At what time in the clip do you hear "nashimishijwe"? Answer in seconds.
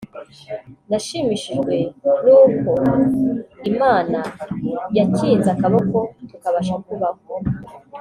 0.89-1.75